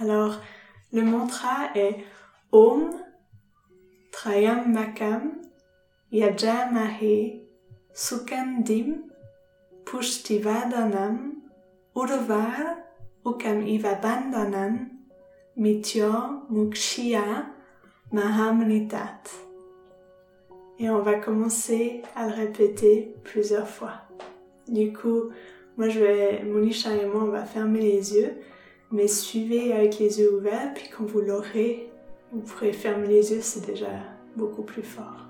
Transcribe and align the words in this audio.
Alors, 0.00 0.40
le 0.92 1.02
mantra 1.02 1.70
est 1.74 1.96
Om 2.52 2.90
Trayambakam 4.12 5.42
Yajamahe 6.12 7.40
Sukandim 7.92 9.02
Pushtivadanam 9.84 11.34
Urvar 11.96 12.76
Ukam 13.26 13.66
Ivabandanan 13.66 14.88
Mityo 15.56 16.46
Mukshya 16.48 17.46
Mahamnitat. 18.12 19.24
Et 20.78 20.88
on 20.88 21.02
va 21.02 21.16
commencer 21.16 22.02
à 22.14 22.28
le 22.28 22.34
répéter 22.34 23.16
plusieurs 23.24 23.68
fois. 23.68 23.94
Du 24.68 24.92
coup, 24.92 25.30
moi 25.76 25.88
je 25.88 25.98
vais, 25.98 26.44
Monisha 26.44 26.94
et 26.94 27.06
moi, 27.06 27.24
on 27.24 27.30
va 27.30 27.44
fermer 27.44 27.80
les 27.80 28.14
yeux, 28.14 28.36
mais 28.90 29.08
suivez 29.08 29.72
avec 29.72 29.98
les 29.98 30.20
yeux 30.20 30.34
ouverts, 30.34 30.72
puis 30.74 30.88
quand 30.88 31.04
vous 31.04 31.20
l'aurez, 31.20 31.90
vous 32.32 32.40
pourrez 32.40 32.72
fermer 32.72 33.06
les 33.06 33.32
yeux, 33.32 33.40
c'est 33.40 33.66
déjà 33.66 33.90
beaucoup 34.36 34.62
plus 34.62 34.82
fort. 34.82 35.26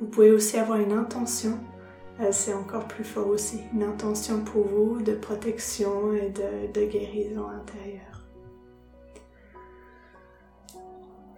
Vous 0.00 0.06
pouvez 0.06 0.30
aussi 0.30 0.58
avoir 0.58 0.78
une 0.78 0.92
intention, 0.92 1.58
euh, 2.20 2.28
c'est 2.32 2.54
encore 2.54 2.88
plus 2.88 3.04
fort 3.04 3.28
aussi, 3.28 3.60
une 3.72 3.82
intention 3.82 4.42
pour 4.44 4.66
vous 4.66 5.00
de 5.02 5.12
protection 5.12 6.12
et 6.12 6.30
de, 6.30 6.72
de 6.72 6.86
guérison 6.86 7.48
intérieure. 7.48 8.12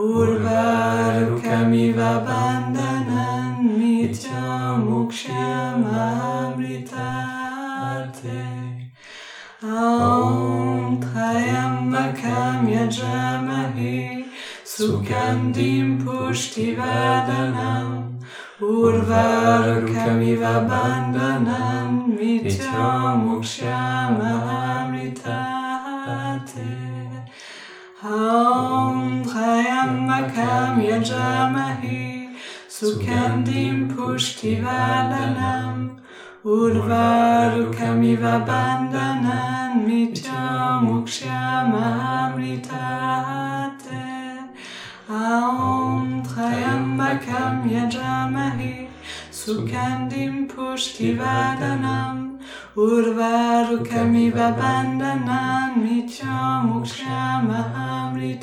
urvarukamiva 0.00 2.12
bandhanan 2.26 3.54
mitya 3.78 4.44
muksham 4.80 5.84
amritarte 6.04 7.60
Aum 9.62 10.96
trayambakam 11.04 12.64
yajamahi 12.76 14.24
sukandim 14.64 15.88
pushtivadanam 16.00 17.88
urvarukamiva 18.72 20.54
bandhanan 20.70 21.88
mitya 22.16 22.88
muksham 23.20 24.16
amritarte 24.16 25.59
Om 28.02 29.22
Trayambakam 29.22 30.80
Yajamahe 30.80 32.34
Sukandim 32.66 33.94
Pushtivadanam 33.94 36.00
Urvarukamiva 36.42 38.40
Bandhanan 38.46 39.84
Mitya 39.84 40.80
Mukshya 40.80 41.68
Mahamritate 41.68 42.88
Om 45.10 46.22
Trayambakam 46.24 47.68
Yajamahe 47.68 48.88
Sukandim 49.30 50.48
Pushtivadanam 50.48 52.29
Urvarukamiva 52.80 54.48
bandhanan 54.56 55.76
mitya 55.84 56.64
mukshya 56.64 57.44
mahamritate 57.44 58.40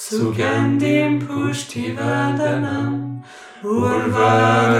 सुगन्धिं 0.06 1.12
पुष्टिवादनम् 1.26 3.15
Urwa 3.66 4.30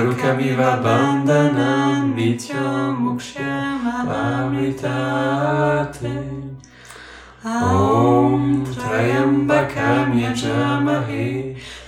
rukawiwa 0.04 0.70
bandana 0.84 1.70
mitya 2.14 2.66
mukshema 3.00 3.94
amritati 4.22 6.16
Om 7.44 8.64
Trayambakam 8.66 10.08
Yajamahe 10.22 11.26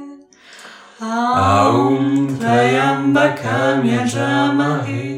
Aum 1.02 2.30
trayambakam 2.38 3.78
yajamahi 3.94 5.11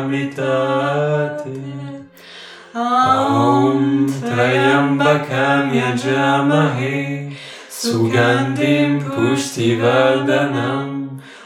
Amitate 0.00 1.60
Aum 2.74 4.08
Trayambakam 4.08 5.68
Yajamahe 5.76 7.36
Sugandhim 7.68 9.04
Pushtivadanan 9.04 10.97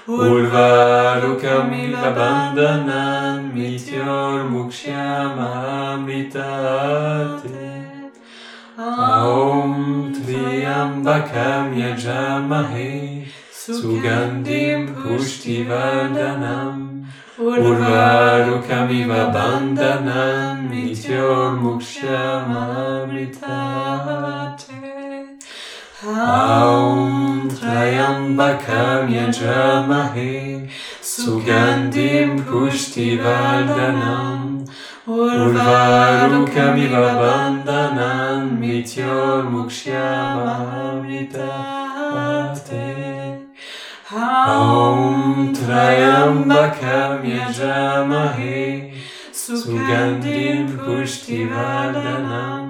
Urvarukamiva 0.08 2.10
Bandhanam 2.16 3.52
Mityor 3.54 4.42
Mukshyamarite 4.50 6.42
Aum 8.76 10.12
Trayambakam 10.12 11.66
Yajamahe 11.78 13.26
Sugandim 13.52 14.88
Pushtivadanam 14.92 17.06
Urvarukamiva 17.38 19.30
Bandhanam 19.32 20.68
Mityor 20.68 21.54
Mukshyamarite 21.62 23.46
Aum 23.46 24.91
Triyambakam 27.54 29.06
Yajamahe 29.06 30.66
Sugandim 31.00 32.42
Pushtivadanam 32.42 34.66
Urvarukamiva 35.06 37.06
Bandhanam 37.22 38.58
Mityor 38.58 39.46
Mukshyamarite 39.46 41.38
Aum 44.10 45.54
Trayambakam 45.54 47.22
Yajamahe 47.22 48.90
Sugandim 49.30 50.66
Pushtivardanam 50.82 52.61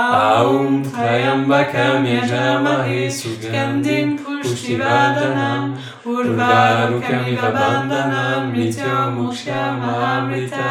ॐ 0.00 0.82
त्र्यम्बकं 0.96 2.04
यजामहे 2.12 3.00
सुगन्धिं 3.20 4.08
पुष्टिवर्धनम् 4.24 5.74
उर्वारुकमिव 6.16 7.42
बन्धनान् 7.56 8.52
निजो 8.56 8.98
मुक्ष्यमामृतात् 9.16 10.62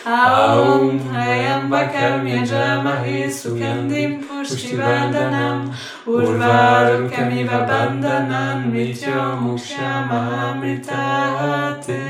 Aum 0.08 0.98
Hayam 1.12 1.68
Bakam 1.68 2.24
Yajamahi 2.24 3.28
Sugandim 3.28 4.24
Pushti 4.24 4.72
Vandanam 4.80 5.68
Urvarum 6.06 7.10
Kamiva 7.10 7.68
Bandanam 7.68 8.72
Mityo 8.72 9.36
Muksham 9.36 10.08
Amritahate 10.08 12.04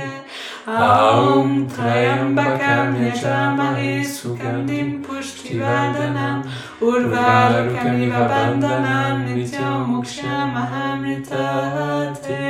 Aum 0.69 1.67
Trayambakam 1.67 2.95
Yajamahi 3.03 4.07
Sugandim 4.07 4.89
Pushti 5.05 5.59
Vandanam 5.59 6.47
Urvarukam 6.81 7.99
Nivabandanam 7.99 9.27
Nityam 9.27 9.79
Muksham 9.91 10.55
Ahamritahate 10.63 12.47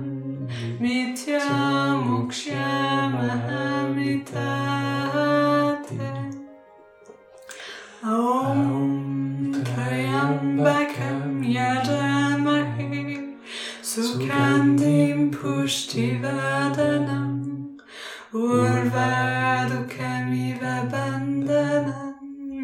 Mitya 0.81 1.45
moksha 2.01 3.13
mahamritate 3.13 4.49
Aum 8.03 8.68
Sugandim 14.79 15.35
Pushtivardhanam 15.35 17.35
Urvarukamiva 18.33 20.77
Bandhanam 20.93 22.19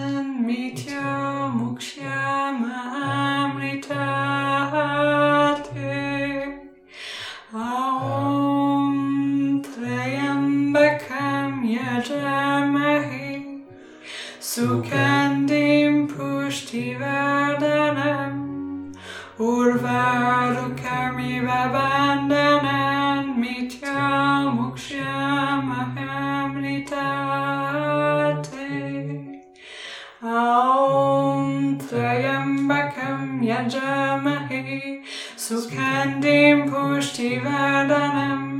Sukandim 14.54 16.06
pushtivadanam 16.06 18.94
Urvarukamiva 19.36 21.62
bandanan 21.74 23.24
mitya 23.40 24.06
mukshya 24.54 25.14
mahamritate 25.70 27.02
Aum 30.22 31.76
Trayambakam 31.80 33.20
Yajamahe 33.50 35.02
Sukhandim 35.36 36.56
Pushtivadanam 36.70 38.53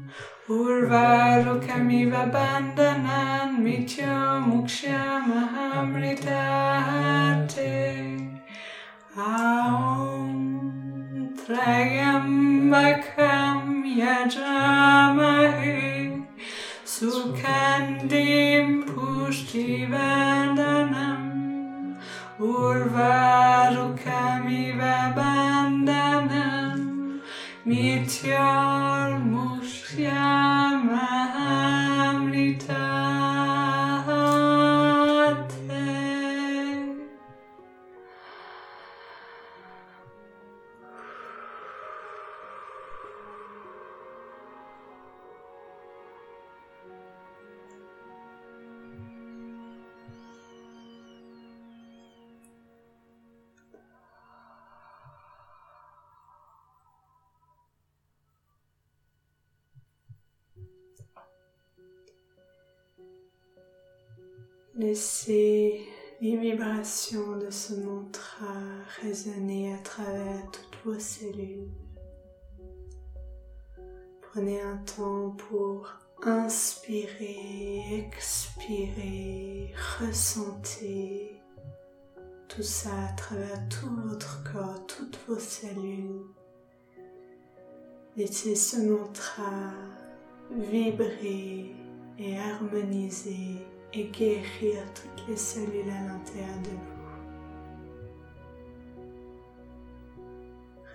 Urvarukamiva 0.50 2.22
Bandanan 2.34 2.69
Laissez 64.76 65.84
les 66.20 66.36
vibrations 66.36 67.36
de 67.36 67.50
ce 67.50 67.74
mantra 67.74 68.54
résonner 69.02 69.74
à 69.74 69.78
travers 69.78 70.48
toutes 70.52 70.78
vos 70.84 70.98
cellules. 70.98 71.72
Prenez 74.22 74.60
un 74.60 74.76
temps 74.78 75.30
pour 75.30 75.92
inspirer, 76.22 77.82
expirer, 78.06 79.74
ressentez 79.98 81.40
tout 82.48 82.62
ça 82.62 82.90
à 83.08 83.12
travers 83.14 83.68
tout 83.68 83.90
votre 84.06 84.44
corps, 84.52 84.86
toutes 84.86 85.18
vos 85.26 85.38
cellules. 85.38 86.26
Laissez 88.16 88.54
ce 88.54 88.76
mantra 88.76 89.72
vibrer 90.52 91.74
et 92.18 92.38
harmoniser 92.38 93.66
et 93.92 94.04
guérir 94.04 94.82
toutes 94.94 95.28
les 95.28 95.36
cellules 95.36 95.90
à 95.90 96.06
l'intérieur 96.06 96.58
de 96.62 96.70
vous. 96.70 97.00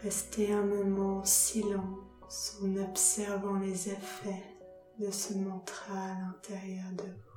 Restez 0.03 0.53
un 0.53 0.63
moment 0.63 1.17
en 1.17 1.25
silence 1.25 2.59
en 2.63 2.75
observant 2.77 3.59
les 3.59 3.89
effets 3.89 4.43
de 4.99 5.09
ce 5.11 5.33
mantra 5.33 5.93
à 5.93 6.19
l'intérieur 6.21 6.91
de 6.97 7.03
vous. 7.03 7.34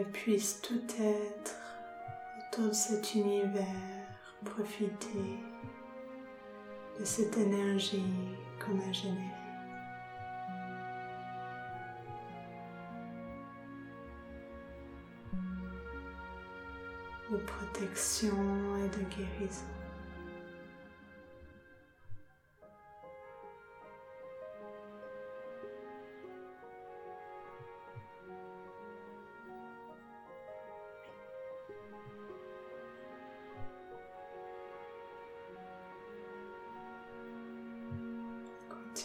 Puisse 0.00 0.60
tout 0.62 0.82
être 0.98 1.56
autour 2.38 2.68
de 2.68 2.74
cet 2.74 3.14
univers 3.14 3.66
profiter 4.44 5.38
de 6.98 7.04
cette 7.04 7.36
énergie 7.36 8.02
qu'on 8.58 8.78
a 8.78 8.92
générée. 8.92 9.18
de 17.30 17.38
protection 17.38 18.76
et 18.76 18.88
de 18.90 19.04
guérison. 19.08 19.81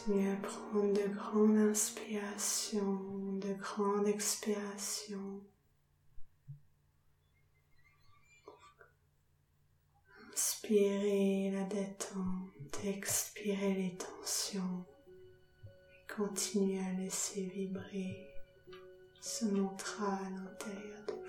À 0.06 0.36
prendre 0.42 0.94
de 0.94 1.14
grandes 1.14 1.58
inspirations, 1.58 3.34
de 3.42 3.54
grandes 3.56 4.08
expirations. 4.08 5.42
Inspirez 10.32 11.52
la 11.52 11.64
détente, 11.64 12.86
expirez 12.86 13.74
les 13.74 13.98
tensions 13.98 14.86
et 15.92 16.14
continuez 16.14 16.80
à 16.80 16.94
laisser 16.94 17.42
vibrer 17.42 18.28
se 19.20 19.46
montrera 19.46 20.16
à 20.16 20.30
l'intérieur 20.30 21.06
de 21.08 21.14
vous. 21.14 21.27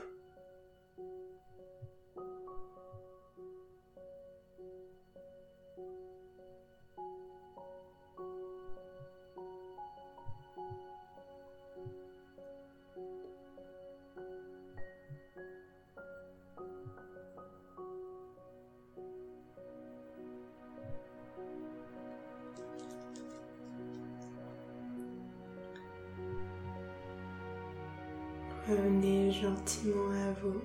Revenez 28.68 29.32
gentiment 29.32 30.10
à 30.10 30.32
vous 30.42 30.60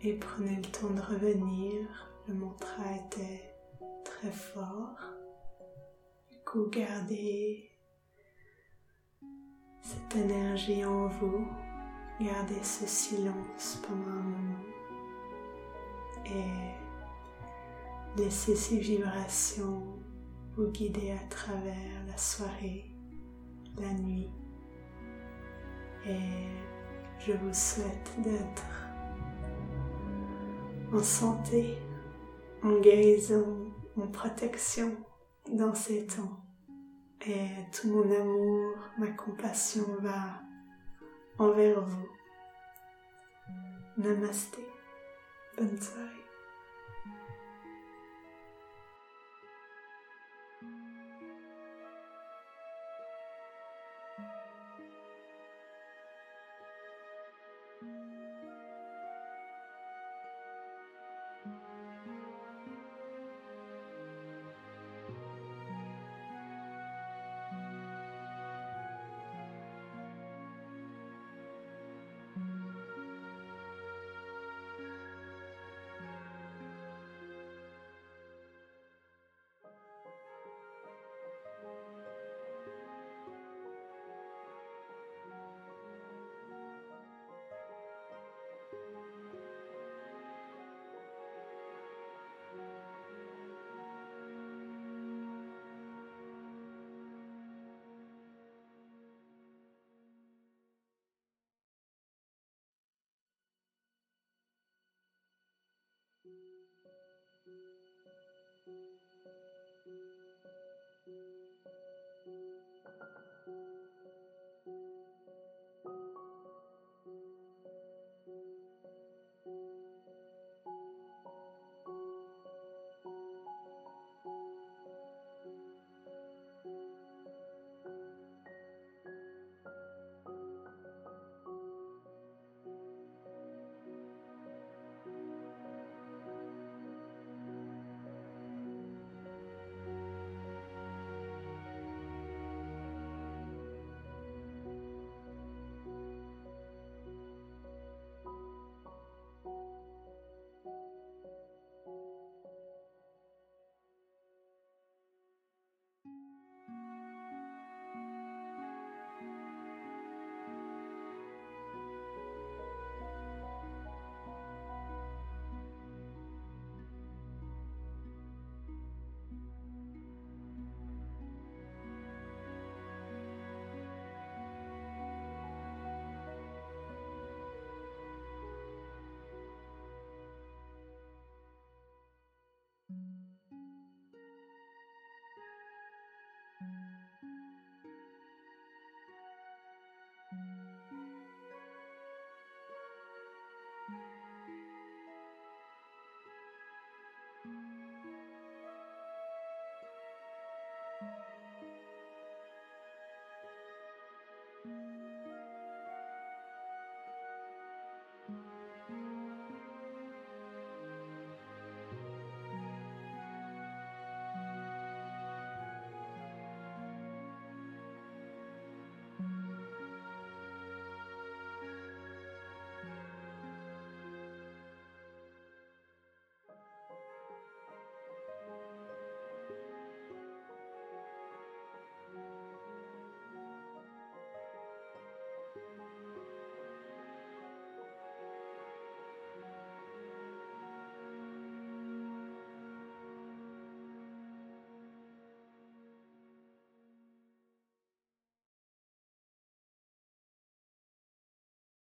et 0.00 0.14
prenez 0.14 0.56
le 0.56 0.62
temps 0.62 0.88
de 0.88 1.00
revenir. 1.02 2.08
Le 2.26 2.32
mantra 2.32 2.84
était 3.06 3.54
très 4.02 4.30
fort. 4.30 4.96
Du 6.30 6.38
coup, 6.46 6.70
gardez 6.70 7.70
cette 9.82 10.16
énergie 10.16 10.86
en 10.86 11.08
vous. 11.08 11.46
Gardez 12.18 12.62
ce 12.62 12.86
silence 12.86 13.82
pendant 13.86 14.10
un 14.10 14.22
moment 14.22 14.58
et 16.24 16.72
laissez 18.16 18.56
ces 18.56 18.78
vibrations 18.78 19.82
vous 20.56 20.68
guider 20.68 21.10
à 21.10 21.28
travers 21.28 22.06
la 22.06 22.16
soirée, 22.16 22.90
la 23.78 23.92
nuit 23.92 24.30
et 26.06 26.48
je 27.18 27.32
vous 27.32 27.54
souhaite 27.54 28.10
d'être 28.18 28.64
en 30.92 31.02
santé, 31.02 31.78
en 32.62 32.80
guérison, 32.80 33.72
en 33.96 34.06
protection 34.08 34.96
dans 35.50 35.74
ces 35.74 36.06
temps. 36.06 36.40
Et 37.26 37.48
tout 37.72 37.88
mon 37.88 38.20
amour, 38.20 38.74
ma 38.98 39.08
compassion 39.08 39.86
va 40.00 40.40
envers 41.38 41.80
vous. 41.80 42.08
Namasté. 43.96 44.66
Bonne 45.56 45.80
soirée. 45.80 46.21